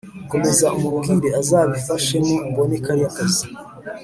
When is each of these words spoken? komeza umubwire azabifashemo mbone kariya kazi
komeza 0.31 0.67
umubwire 0.77 1.27
azabifashemo 1.41 2.33
mbone 2.49 2.75
kariya 2.85 3.09
kazi 3.17 3.45